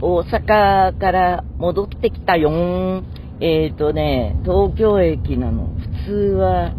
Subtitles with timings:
[0.00, 3.04] 大阪から戻ってきたよん。
[3.40, 5.68] えーとね、東京駅なの。
[6.04, 6.74] 普通は、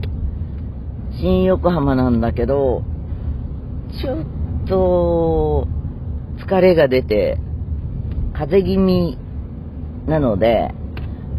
[1.19, 2.83] 新横浜なんだけど、
[3.99, 5.67] ちょっと、
[6.37, 7.39] 疲れが出て、
[8.33, 9.17] 風邪気味
[10.07, 10.73] なので、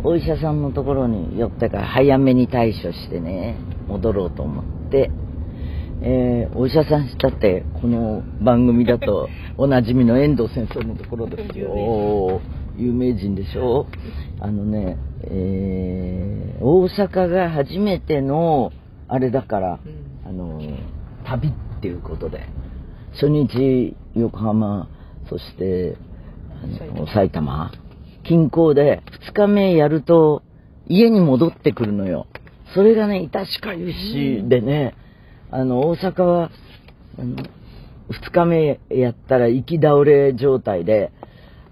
[0.02, 3.56] お医者さんのところに寄ってから早めに対処してね、
[3.86, 5.12] 戻ろうと思って、
[6.00, 9.28] えー、お医者さんしたって、この番組だと
[9.58, 12.40] おなじみの遠藤先生のところですよ。
[12.76, 13.86] 有名人でしょ？
[14.38, 18.72] あのね、えー、大阪が初めての、
[19.08, 19.78] あれだから、
[20.24, 20.60] あの、
[21.24, 22.42] 旅っていうことで、
[23.14, 24.88] 初日横浜、
[25.28, 25.96] そして
[26.62, 27.72] あの埼玉、
[28.22, 30.42] 近郊で2日目やると
[30.88, 32.26] 家に戻ってくるのよ。
[32.74, 34.94] それがね、いたしかゆしでね、
[35.50, 36.50] あの、大阪は、
[37.18, 37.36] あの、
[38.10, 41.12] 2日目やったら行き倒れ状態で、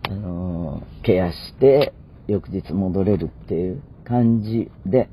[0.08, 1.92] あの、ケアして、
[2.26, 5.08] 翌日戻れるっていう感じで、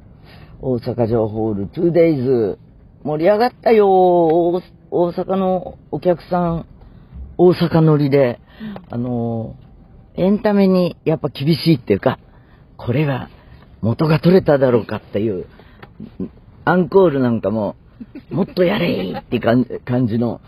[0.62, 2.58] 大阪城ホール 2days
[3.04, 3.88] 盛り上がったよ
[4.92, 6.66] 大阪のお客さん、
[7.38, 8.40] 大阪乗りで、
[8.90, 9.56] あの、
[10.16, 12.20] エンタメにやっぱ厳しいっていうか、
[12.78, 13.30] これが
[13.82, 15.48] 元が取れただろうかっていう、
[16.64, 17.76] アンコールなんかも、
[18.30, 19.66] もっとやれって感
[20.08, 20.42] じの、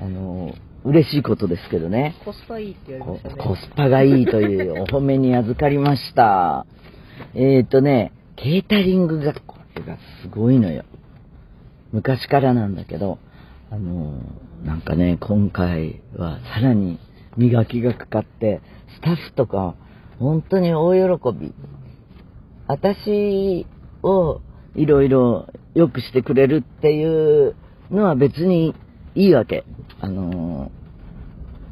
[0.00, 2.14] あの、嬉しいことですけどね。
[2.24, 3.34] コスパいいって言われましたね。
[3.36, 6.66] コスパがいいというお褒めに預かりました。
[7.34, 10.84] えっ、ー、とね、ケータリングが、これがすごいのよ。
[11.92, 13.18] 昔からなんだけど、
[13.70, 14.20] あの、
[14.64, 16.98] なんかね、今回はさらに
[17.36, 18.60] 磨きがかかって、
[18.96, 19.74] スタッフとか、
[20.18, 21.54] 本当に大喜び。
[22.66, 23.66] 私
[24.02, 24.40] を
[24.74, 25.48] いろいろ
[25.78, 27.54] 良くしてくれるっていう
[27.92, 28.74] のは別に
[29.14, 29.64] いいわけ。
[30.00, 30.72] あの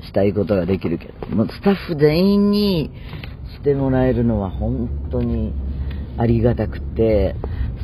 [0.03, 2.93] したいことができるけど、もうスタッフ全員に
[3.57, 5.53] してもらえるのは本当に
[6.19, 7.35] ありがたくて、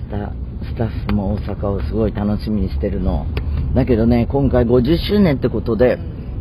[0.06, 0.32] スタ
[0.64, 3.26] スタッフも大阪をすごい楽しみにしてるの。
[3.74, 5.98] だけどね、今回50周年ってことで、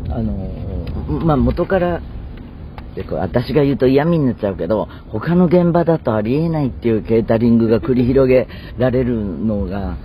[0.09, 0.51] あの
[1.25, 2.01] まあ、元から
[2.95, 8.47] でこれ私が言うと嫌味になっちゃうけど他の現場だとありえないっていうケータリングが繰り広げ
[8.77, 9.97] られるのが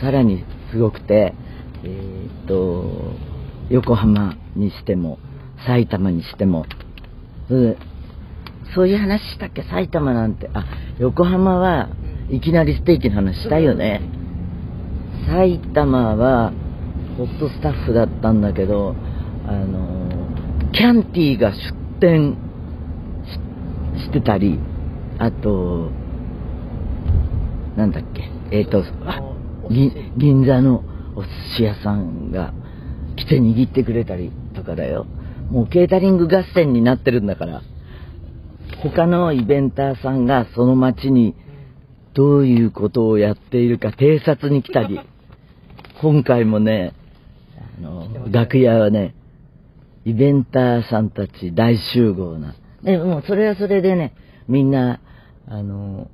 [0.00, 1.34] さらにすごくて、
[1.84, 3.12] えー、っと
[3.68, 5.18] 横浜にしても
[5.66, 6.66] 埼玉にしても、
[8.74, 9.62] そういう話したっけ？
[9.62, 10.50] 埼玉なんて。
[10.54, 10.64] あ
[10.98, 11.88] 横浜は
[12.30, 14.00] いきなりステーキの話したいよね。
[15.28, 16.52] 埼玉は
[17.16, 18.96] ホットスタッフだったんだけど
[19.46, 20.08] あの
[20.72, 22.36] キャンティーが出店
[23.96, 24.58] してたり、
[25.18, 25.92] あと、
[27.76, 28.84] なんだっけ、えっ、ー、と、
[29.70, 30.82] 銀座の
[31.14, 32.52] お寿司屋さんが
[33.16, 35.06] 来て握ってくれたりとかだよ。
[35.50, 37.62] もうケータリング合戦になってるんだから、
[38.82, 41.36] 他のイベンターさんがその街に
[42.14, 45.00] どういうことをやっているか偵察に来たり、
[46.00, 46.94] 今回もね、
[47.78, 49.14] あの、楽屋はね、
[50.04, 52.54] イベンターさんたち大集合な。
[52.82, 54.14] でもそれはそれでね、
[54.48, 55.00] みんな、
[55.46, 56.08] あの、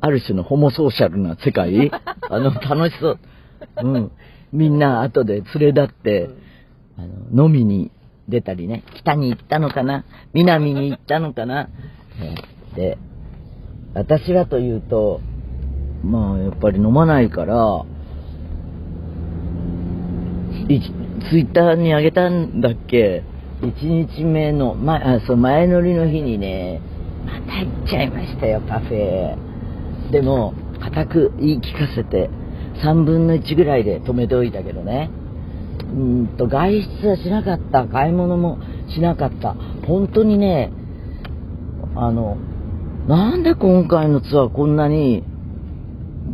[0.00, 1.90] ある種のホモソーシャルな世界
[2.28, 3.18] あの、楽しそう。
[3.82, 4.10] うん。
[4.52, 6.30] みんな後で連れ立って、
[6.96, 7.02] あ
[7.34, 7.90] の、飲みに
[8.28, 11.68] 出たりね、北に行ったのかな南に行ったのかな、
[12.74, 12.98] で、
[13.94, 15.20] 私はというと、
[16.04, 17.84] まあ、やっぱり飲まないから、
[21.30, 23.22] ツイッターにあげたんだっけ
[23.62, 26.80] ？1日目の、ま、あそう前乗りの日にね、
[27.26, 29.36] また行っちゃいましたよ、パフェ。
[30.10, 32.30] でも、固く言い聞かせて、
[32.84, 35.10] 3分の1ぐらいで止めておいたけどね。
[35.92, 37.86] うんと、外出はしなかった。
[37.86, 38.58] 買い物も
[38.94, 39.56] しなかった。
[39.86, 40.70] 本当にね、
[41.96, 42.36] あの、
[43.08, 45.24] なんで今回のツアーこんなに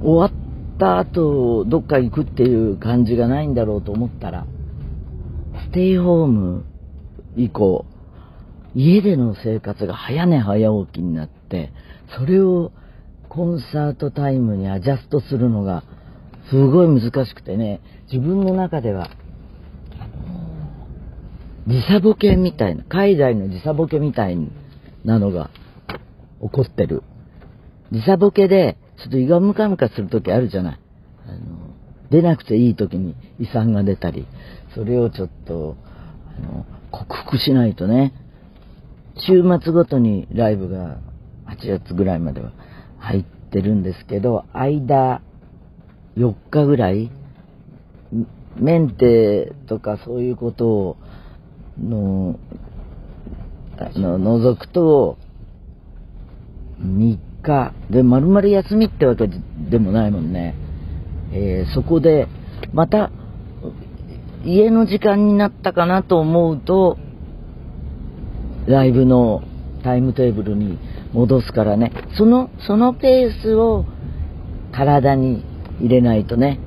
[0.03, 4.45] 終わった後どっか行くっていう感じがないんだろうと思ったら、
[5.75, 6.65] テイホーム
[7.37, 7.85] 以降、
[8.77, 11.73] 家での生活が早寝早起きになって、
[12.17, 12.71] それを
[13.29, 15.83] コンサートタイムにアジャストするのが
[16.49, 17.81] すごい難しくてね、
[18.13, 19.11] 自分の中では、
[21.67, 24.39] 時差ボケみたいな、海外の時差ボケみたい
[25.05, 25.51] なのが
[26.41, 27.03] 起こってる。
[27.91, 30.81] 時差ボケで、ちょっと胃がムカムカするときあるじゃない。
[32.15, 34.25] 出なくていいときに胃酸が出たり、
[34.77, 35.77] それをちょっと、
[36.39, 38.13] あの、克服しないとね、
[39.27, 40.99] 週末ごとにライブが
[41.49, 42.53] 8月ぐらいまでは
[42.99, 45.23] 入ってるんですけど、間
[46.17, 47.11] 4日ぐらい、
[48.57, 50.97] メンテとかそういうことを、
[51.83, 52.39] の、
[53.77, 55.19] あの除くと、
[56.81, 59.29] 3日、で、丸々休みってわけ
[59.69, 60.55] でもないもんね。
[61.35, 62.29] えー、そこで、
[62.73, 63.11] また、
[64.45, 66.97] 家の時間になったかなと思うと、
[68.67, 69.43] ライブの
[69.83, 70.79] タイムテーブルに
[71.13, 73.85] 戻すからね、その、そのペースを
[74.73, 75.45] 体に
[75.81, 76.61] 入れないとね。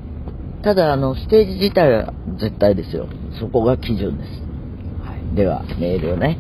[0.64, 3.08] ただ、あの、ステージ自体は絶対ですよ。
[3.40, 4.30] そこが基準です。
[5.08, 6.38] はい、では、メールをね。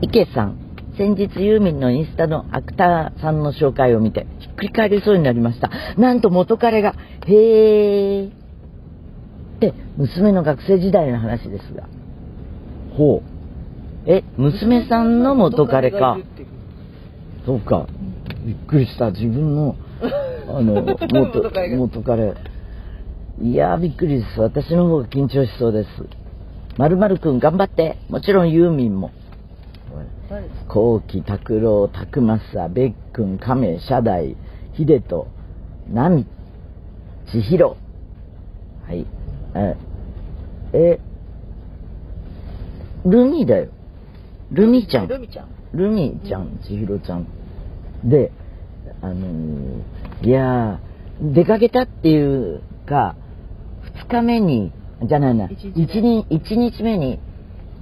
[0.00, 0.67] 池さん。
[0.98, 5.70] 先日ユーミンのインスタのアクターさんの紹介を見て、ひっくり返りそうになりました。
[5.96, 8.28] なんと元彼が、へー。
[8.28, 8.32] っ
[9.60, 11.84] て、娘の学生時代の話ですが。
[12.96, 13.22] ほ
[14.06, 14.10] う。
[14.10, 16.18] え、娘さんの元彼か。
[17.46, 17.86] そうか。
[18.44, 19.12] びっくりした。
[19.12, 19.76] 自分の、
[20.50, 21.06] あの、元、
[21.76, 22.34] 元彼。
[23.40, 24.40] いやー、びっくりです。
[24.40, 25.88] 私の方が緊張しそうです。
[26.76, 27.98] まるまるくん頑張って。
[28.08, 29.12] もちろんユーミンも。
[30.68, 34.36] 後期拓郎拓正べっくん亀社大
[34.76, 35.26] 秀人
[35.92, 36.26] 波
[37.32, 37.76] 千尋
[38.86, 39.06] はい。
[39.54, 39.76] え
[40.72, 41.00] え
[43.04, 43.68] ルミだよ。
[44.50, 45.08] ルミちゃん。
[45.08, 45.48] ルミちゃん。
[45.72, 47.26] ルミちゃん千尋ちゃん。
[48.04, 48.30] で
[49.00, 50.80] あのー、いや
[51.20, 53.16] 出かけたっていうか
[54.06, 54.72] 2日目に
[55.02, 57.18] じゃないな 1, 1, 1日目に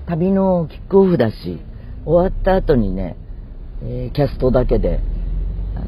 [0.06, 1.58] 旅のキックオフだし
[2.06, 3.16] 終わった後にね、
[3.82, 5.00] えー、キャストだけで、
[5.74, 5.84] あの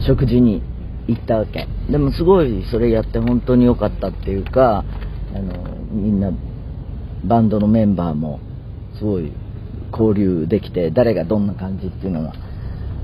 [0.00, 0.62] ー、食事に
[1.08, 1.66] 行ったわけ。
[1.90, 4.84] でもすごいそれやって本当に良かったっていうか、
[5.34, 6.30] あのー、みんな
[7.24, 8.38] バンドのメンバーも
[8.98, 9.32] すごい
[9.90, 12.34] 交流できて誰がどんな感じっていうのが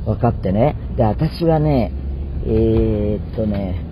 [0.04, 0.76] 分かってね。
[0.96, 1.92] で私はね
[2.44, 3.84] えー、っとね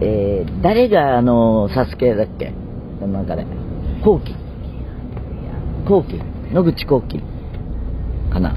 [0.00, 2.52] えー、誰があのサスケだっけ？
[3.00, 3.46] この中で
[4.04, 4.34] 後期
[5.86, 6.20] 後期
[6.52, 7.22] 野口後期
[8.32, 8.56] かな。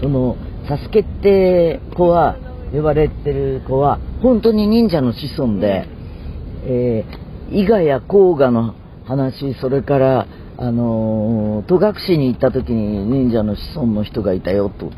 [0.00, 0.36] その
[0.66, 2.36] サスケって子は
[2.72, 5.86] 呼ばれてる子は本当に忍者の子孫で、
[6.64, 8.74] えー、伊賀や甲賀の
[9.04, 10.26] 話それから
[10.56, 11.74] あの戸
[12.14, 14.90] 隠に行った時に忍者の子孫の人がいたよと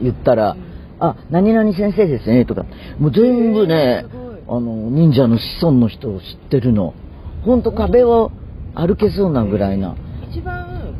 [0.00, 0.56] 言ったら、
[0.98, 2.64] あ何々先生ですねとか。
[2.98, 4.04] もう全部ね
[4.48, 6.94] あの忍者の子孫の人を知ってるの。
[7.44, 8.32] 本当壁を
[8.74, 9.96] 歩けそうなぐらいな。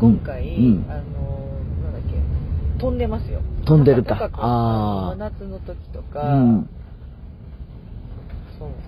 [0.01, 1.03] 今回、うん、あの
[1.83, 3.43] なんだっけ飛んでますよ。
[3.67, 4.31] 飛んでるか。
[4.33, 6.71] ああ真夏の時とか、うん、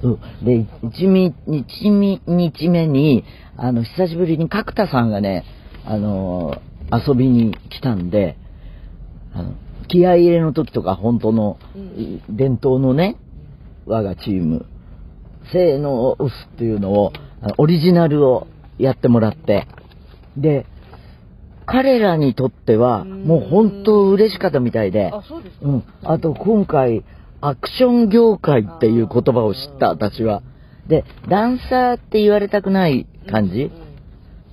[0.00, 0.18] そう。
[0.42, 1.90] で 1, 日
[2.26, 3.24] 日目に
[3.56, 5.44] あの久しぶりに角田さんがね
[5.84, 8.38] あの遊びに来たんで
[9.34, 9.54] あの
[9.88, 11.58] 気合入れの時とか本当の、
[12.30, 13.18] 伝統のね
[13.84, 14.64] 我がチーム
[15.52, 17.12] せーのを押すっていうのを
[17.58, 18.46] オリジナルを
[18.78, 19.66] やってもらって
[20.36, 20.66] で、
[21.66, 25.66] 彼らにとっては、もう本当嬉しかったみたいで、あ、そうですか？
[25.66, 25.84] うん。
[26.04, 27.04] あと今回、
[27.40, 30.42] アクション業界っていう言葉を知った、私は。
[30.86, 33.70] で、ダンサーって言われたくない感じ、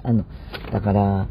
[0.03, 0.25] あの、
[0.71, 1.27] だから、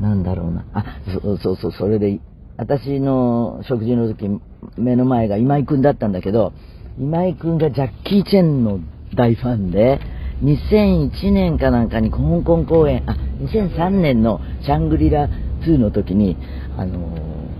[0.00, 0.64] なんだろうな。
[0.72, 0.84] あ、
[1.22, 2.20] そうそうそう、それで、
[2.56, 4.28] 私の食事の時、
[4.76, 6.52] 目の前が今井くんだったんだけど、
[6.98, 8.80] 今井くんがジャッキー・チェンの
[9.14, 10.00] 大ファンで、
[10.42, 15.28] 2001年かなんかに香港公演、あ、2003年のシャングリラ
[15.62, 16.36] 2の時に、
[16.76, 16.98] あの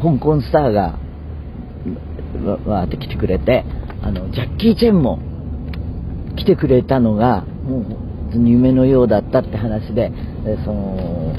[0.02, 0.99] 香港スターが、
[2.66, 3.64] わーって来てくれて、
[4.02, 5.19] あの、ジャッキー・チェンも
[6.37, 10.11] 来てくれたのが、もう本当に夢のようだったって話で、
[10.45, 11.35] でその、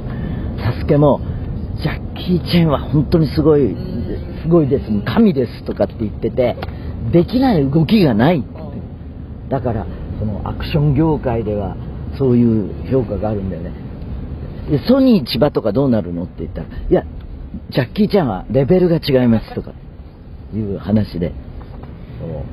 [0.60, 1.22] サスケも、
[1.82, 3.76] ジャッキー・チェンは本当にすごい、
[4.44, 6.56] すごいです、神ですとかって言ってて、
[7.12, 8.44] できない動きがない。
[9.50, 9.88] だから、
[10.22, 11.76] そのアクション業界では
[12.20, 13.72] そういう評価があるんだよね。
[14.70, 17.04] でソニー千葉とかどうなるのって言ったらいや
[17.72, 19.72] ジャッキーちゃんはレベルが違いますとか
[20.54, 21.34] いう話で
[22.20, 22.46] その、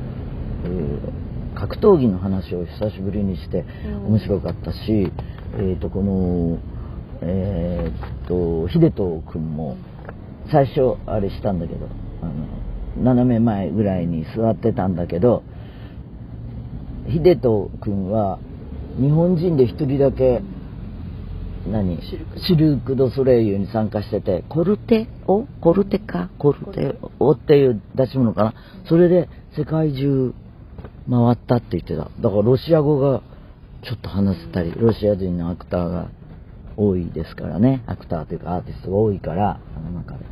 [1.55, 3.67] 格闘技の話を久しぶりにして
[4.07, 5.13] 面白かったし、
[5.59, 6.59] えー、とこの
[7.21, 9.77] えー、っと秀人君も
[10.51, 11.87] 最初あれしたんだけど
[12.23, 15.43] あの斜め前ぐらいに座ってたんだけど
[17.11, 18.39] 秀人君は
[19.01, 20.43] 日本人で一人だけ
[21.67, 21.99] 何？
[22.47, 25.45] シルク・ド・ソレイユに参加しててコルテオ？
[25.61, 26.31] コルテか？
[26.39, 27.33] コルテオ？
[27.33, 28.55] っていう出し物かな。
[28.89, 30.35] それで世界中
[31.09, 32.05] 回ったって言ってた。
[32.05, 33.23] だからロシア語が
[33.85, 36.11] ちょっと話せたりロシア人のアクターが
[36.77, 37.85] 多いですからね。
[37.87, 40.27] アクターというかアーティストが多いからあの中で。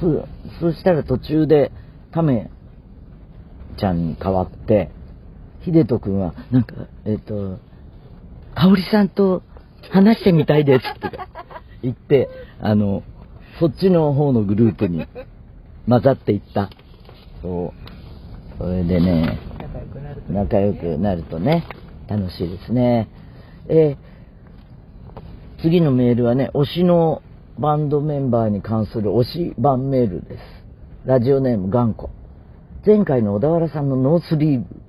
[0.00, 0.28] そ
[0.60, 1.72] そしたら途中で
[2.12, 2.50] タメ
[3.76, 4.90] ちゃんに代わって
[5.64, 7.58] 秀人君は、なんか、えっ、ー、と、
[8.54, 9.42] 香織さんと
[9.90, 11.28] 話してみたいですとか
[11.82, 12.28] 言って、
[12.60, 13.02] あの、
[13.60, 15.06] そっちの方のグループに
[15.88, 16.70] 混ざっていった。
[17.42, 18.58] そう。
[18.58, 19.38] それでね、
[20.30, 21.64] 仲良くなるとね、
[22.08, 23.08] 楽しいですね。
[23.68, 27.22] えー、次のメールはね、推しの
[27.58, 30.42] バンドメンバーに関する推し版メールです。
[31.04, 32.08] ラジオネーム頑固。
[32.84, 34.81] 前回の小田原さんのノースリーブ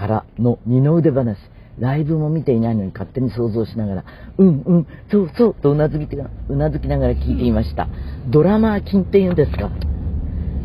[0.00, 1.36] からの二の腕話。
[1.78, 4.04] ライブも見ていないのに勝手に想像しながら、
[4.36, 7.88] うんうん、そうそうとうなずきうなずきながら聞いていました。
[8.28, 9.70] ドラマー筋って言うんですか？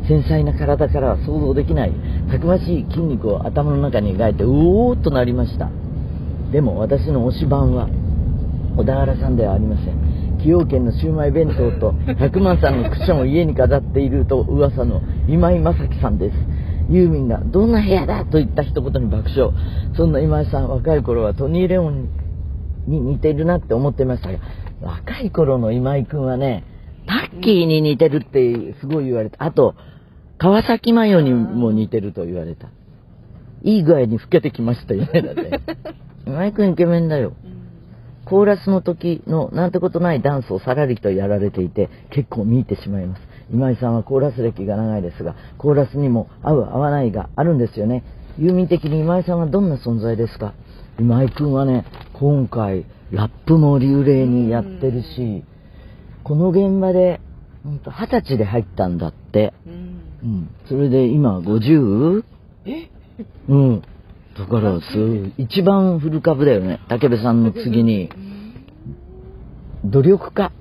[0.09, 1.93] 繊細な体からは想像できない、
[2.29, 5.69] たくましい筋肉を頭の中に描いて、うおーっとなりました。
[6.51, 7.87] でも私の推し版は、
[8.77, 10.37] 小田原さんではありません。
[10.37, 16.35] 崎陽軒のシウマイ弁当と100万さんのクッションを家に飾っていると噂の今井正樹さんです。
[16.89, 19.51] ユーミンがどんな部屋だと言った一言に爆笑。
[19.95, 22.09] そんな今井さん、若い頃はトニー・レオン
[22.87, 24.39] に似ているなって思ってましたが、
[24.81, 26.63] 若い頃の今井くんはね、
[27.07, 29.43] タッキーに似てるってすごい言われた。
[29.43, 29.75] あと、
[30.37, 32.67] 川崎麻世にも似てると言われた。
[33.63, 35.59] いい具合に老けてきましたよね、だって。
[36.27, 37.33] 今井くんイケメンだよ。
[38.25, 43.21] コーラスの時のなんてことないダンスをさらりとやられていて結構見入ってしまいます。
[43.51, 48.03] 今井さんはコーラス歴が長いですが、コーラスにも合う合わないがあるんですよね。
[48.37, 50.53] ユーミン的に今井さんはどんな存在ですか？
[50.99, 55.43] 今井くんはね、今回ラップも流麗にやってるし、
[56.23, 57.21] この現場で
[57.63, 59.53] 二十歳で入ったんだって。
[59.65, 59.69] う
[60.27, 60.49] ん。
[60.67, 62.23] それで今 50?
[62.65, 62.89] え？
[63.47, 63.81] うん。
[64.37, 64.85] だから、す
[65.37, 66.81] 一番フル株だよね。
[66.89, 68.09] 武部さんの次に。
[69.85, 70.51] 努力家。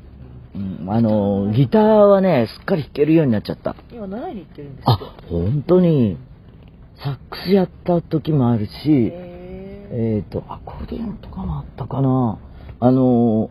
[0.55, 3.75] うん、あの、ギターはね、すっかり弾けるようになっちゃった。
[3.93, 4.97] 今習いに行ってるんですかあ、
[5.29, 6.17] 本当に。
[7.03, 12.39] サックスやった時もあるし、えっ、ー、と、アコーディオンとかもあったかな。
[12.81, 13.51] あの、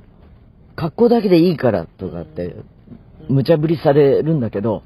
[0.75, 2.55] 格好だけでいいからとかって、
[3.29, 4.83] 無茶ぶりされるんだけど、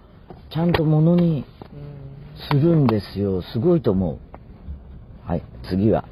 [0.51, 1.45] ちゃんと物に
[2.49, 3.41] するんですよ。
[3.41, 4.36] すごいと思う。
[5.27, 6.05] はい、次は。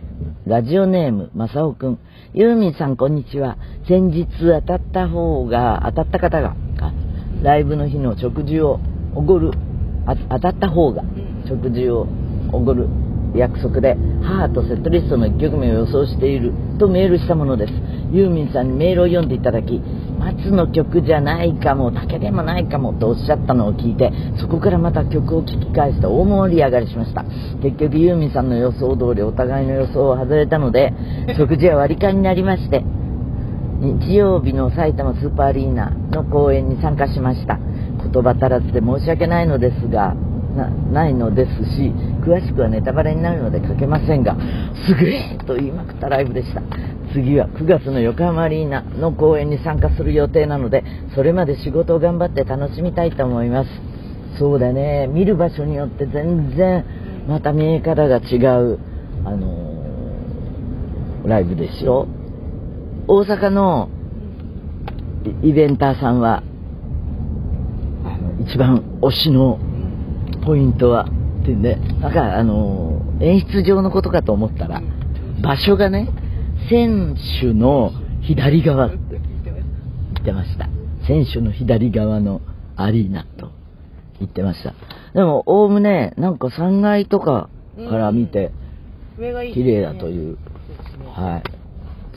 [0.45, 1.99] ラジオネーム、まさおくん。
[2.33, 3.57] ユーミンさん、こんにちは。
[3.87, 6.53] 先日当たった方が、当たった方が、
[7.41, 8.81] ライブの日の食事を
[9.15, 9.51] おごる、
[10.29, 11.03] 当たった方が、
[11.47, 12.07] 食事を
[12.51, 12.89] おごる
[13.37, 17.73] 約束で母とセットリストの1曲目を予想しているとメールしたものです
[18.11, 19.81] ユーミンさんにメールを読んでいただき
[20.15, 27.23] 松の曲じゃないかも竹でもないかもとおっしゃったのを聞いてそこからまた曲を聴き返して大盛り上がりしました。
[27.61, 30.93] 結局ユーミンさんの予想通りお互いの予想を外れたので
[31.37, 32.83] 食事は割り勘になりまして
[33.79, 37.59] 日曜日の埼玉スーパーアリーナの公演に参加しました。
[38.11, 40.15] 言葉足らずで申し訳ないのですが
[40.55, 41.91] なないのですし
[42.25, 44.35] 詳しくはネタバレになるので書けませんが
[44.87, 46.61] すげえと言いまくったライブでした。
[47.13, 50.83] 次は9月の横浜アリーナの公演に参加する予定なので
[51.15, 53.69] それまで仕事を頑張って楽しみたいと思います。
[54.37, 55.07] そうだね。
[55.07, 56.83] 見る場所によって全然
[57.27, 58.79] また見え方が違う
[59.23, 62.07] あのー、ライブですよ
[63.07, 63.89] 大阪の
[65.41, 66.43] イベンターさんは
[68.45, 69.57] 一番推しの
[70.45, 71.07] ポイントは？
[71.45, 74.81] ってねなんかあの演出上のことかと思ったら
[75.41, 76.09] 場所がね
[76.69, 77.91] 選手の
[78.23, 78.87] 左側。
[78.87, 79.19] って言
[80.21, 80.67] ってました。
[81.07, 82.41] 選手の左側の
[82.75, 83.51] アリーナと
[84.19, 84.73] 言ってました。
[85.13, 88.51] でもおおむねなんか3階とかから見て
[89.53, 90.37] 綺麗だという、
[91.15, 91.43] はい。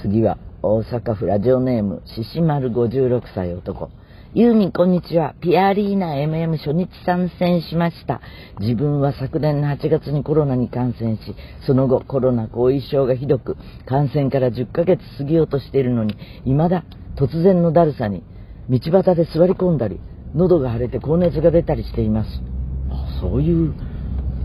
[0.01, 3.91] 次は大阪府ラジオネーム獅子丸56歳男
[4.35, 5.35] ユーミンこんにちは。
[5.41, 8.21] ピアリーナ MM 初日参戦しました。
[8.61, 11.35] 自分は昨年の8月にコロナに感染し、
[11.67, 13.57] その後コロナ後遺症がひどく、
[13.87, 16.85] 感染から10ヶ月過ぎようとしているのに、未だ
[17.17, 18.23] 突然のだるさに、
[18.69, 19.99] 道端で座り込んだり、
[20.35, 22.43] 喉が腫れて高熱が出たりしています。
[22.91, 23.73] あそういう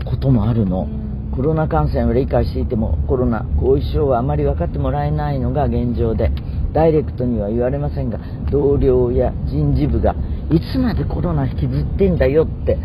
[0.06, 0.88] こともあるの？
[1.36, 6.30] コロナ感染を理解していてもコロナ後遺症はあまり分かってもらえないのが現状で
[6.74, 8.18] ダイレクトには言われませんが
[8.50, 10.14] 同僚や人事部が
[10.50, 12.76] いつまでコロナ引きずってんだよって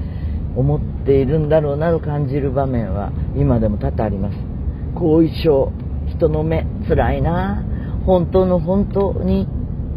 [0.56, 4.36] 思っているんだろうなと感じる場面は今でも多々あります。
[4.96, 5.72] 後遺症
[6.08, 7.66] 人の目つらいな。
[8.06, 9.48] 本当の本当に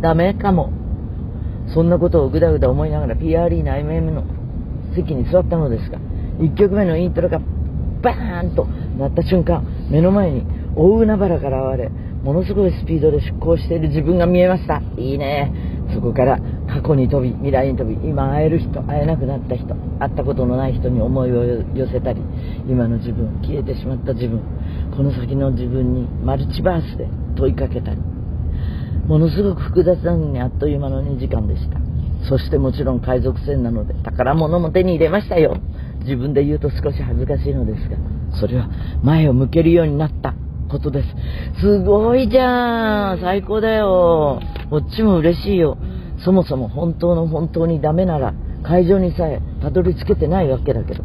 [0.00, 0.72] ダメかも。
[1.72, 4.24] そんなことをぐだぐだ思いながら PRE の IMM の
[4.94, 5.98] 席に座ったのですが
[6.38, 7.38] 1曲目のイントロが
[8.02, 8.64] バーンと
[8.98, 10.44] なった瞬間目の前に
[10.76, 11.90] 大海原から現れ
[12.22, 14.80] ものすごいスピードで出航している自分が見えました。
[14.96, 15.52] いいね。
[15.92, 16.38] そこから
[16.68, 22.22] 過去に飛び未来に飛び今会える人会えなくなった人会ったことのない人に思いを寄せたり
[22.66, 24.40] 今の自分消えてしまった自分
[24.96, 28.00] この先の自分にマルチバースで問いかけたり
[29.06, 31.78] ものすごく複雑なのにあっという間の2時間でした。
[32.28, 35.56] そしてもちろん海賊船なので宝物も手に入れましたよ。
[36.04, 37.96] 自分で言うと少し恥ずかしいのですが
[38.40, 38.68] それは
[39.02, 40.34] 前を向けるようになった。
[40.72, 41.60] ことです。
[41.60, 43.20] すごいじゃん。
[43.20, 44.40] 最高だよ。
[44.70, 45.76] こっちも嬉しいよ。
[46.24, 51.04] そもそも本当の本当にダメなら会場にさえたどり着けてないわけだけど。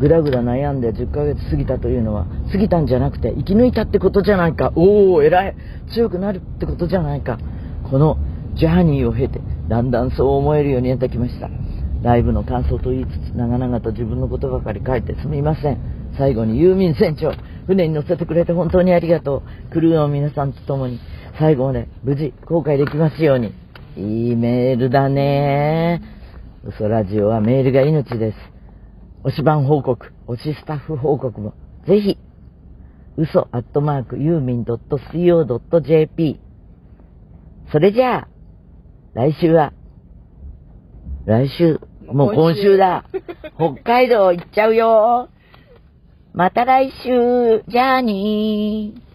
[0.00, 4.72] ぐらぐら悩んで10ヶ月過ぎたというのは過ぎたんじゃなくて生き抜いたってことじゃないか。
[4.74, 5.56] おお偉い。
[5.94, 7.38] 強くなるってことじゃないか。
[7.90, 8.18] この
[8.54, 11.50] ジャーニーを経てだんだんそう思えるようになってきました。
[12.02, 15.78] ライブの感想と言いつつ長々と自分のことばかり書いてすみません。
[16.16, 17.32] 最後にユーミン船長。
[17.66, 21.00] 船に乗せてくれて本当にありがとうクルーの皆さんと共に
[21.38, 23.54] 最後まで無事公開できますように
[23.96, 26.02] いいメールだね
[26.64, 28.56] 嘘ラジオはメールが命です
[29.26, 31.54] 推し番報告、推しスタッフ報告も、
[31.84, 32.16] ぜひ、
[33.16, 36.40] 嘘アットマークユーミン .co.jp。
[37.72, 38.28] それじゃあ、
[39.14, 39.72] 来週は、
[41.24, 43.04] 来週、もう今週だ。
[43.58, 45.28] 北海道行っちゃうよ。
[46.36, 49.05] また来週、じゃあにー。